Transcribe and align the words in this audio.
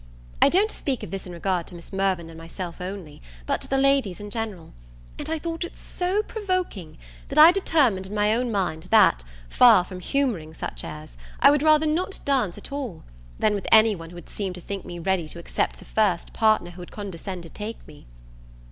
I 0.41 0.49
don't 0.49 0.71
speak 0.71 1.03
of 1.03 1.11
this 1.11 1.27
in 1.27 1.31
regard 1.31 1.67
to 1.67 1.75
Miss 1.75 1.93
Mirvan 1.93 2.27
and 2.31 2.35
myself 2.35 2.81
only, 2.81 3.21
but 3.45 3.61
to 3.61 3.67
the 3.67 3.77
ladies 3.77 4.19
in 4.19 4.31
general: 4.31 4.73
and 5.19 5.29
I 5.29 5.37
thought 5.37 5.63
it 5.63 5.77
so 5.77 6.23
provoking, 6.23 6.97
that 7.27 7.37
I 7.37 7.51
determined 7.51 8.07
in 8.07 8.13
my 8.15 8.33
own 8.33 8.51
mind 8.51 8.87
that, 8.89 9.23
far 9.47 9.83
from 9.83 9.99
humouring 9.99 10.55
such 10.55 10.83
airs, 10.83 11.17
I 11.39 11.51
would 11.51 11.61
rather 11.61 11.85
not 11.85 12.19
dance 12.25 12.57
at 12.57 12.71
all, 12.71 13.03
than 13.37 13.53
with 13.53 13.67
any 13.71 13.95
one 13.95 14.09
who 14.09 14.15
would 14.15 14.27
seem 14.29 14.53
to 14.53 14.59
think 14.61 14.85
me 14.85 14.97
ready 14.97 15.27
to 15.27 15.37
accept 15.37 15.77
the 15.77 15.85
first 15.85 16.33
partner 16.33 16.71
who 16.71 16.81
would 16.81 16.89
condescend 16.91 17.43
to 17.43 17.49
take 17.49 17.85
me. 17.87 18.07